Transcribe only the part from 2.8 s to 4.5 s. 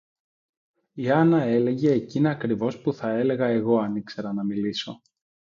που θα έλεγα εγώ, αν ήξερα να